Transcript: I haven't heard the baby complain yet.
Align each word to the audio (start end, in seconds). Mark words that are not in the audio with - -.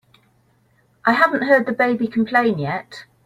I 1.05 1.11
haven't 1.13 1.43
heard 1.43 1.67
the 1.67 1.73
baby 1.73 2.07
complain 2.07 2.57
yet. 2.57 3.05